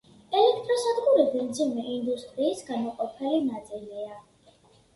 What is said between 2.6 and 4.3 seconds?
განუყოფელი ნაწილია.